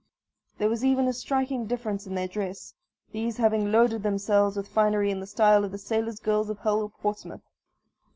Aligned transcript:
There 0.57 0.67
was 0.67 0.83
even 0.83 1.07
a 1.07 1.13
striking 1.13 1.67
difference 1.67 2.07
in 2.07 2.15
their 2.15 2.27
dress, 2.27 2.73
these 3.11 3.37
having 3.37 3.71
loaded 3.71 4.01
themselves 4.01 4.57
with 4.57 4.67
finery 4.67 5.11
in 5.11 5.19
the 5.19 5.27
style 5.27 5.63
of 5.63 5.71
the 5.71 5.77
sailors' 5.77 6.19
girls 6.19 6.49
of 6.49 6.57
Hull 6.57 6.81
or 6.81 6.89
Portsmouth. 6.89 7.43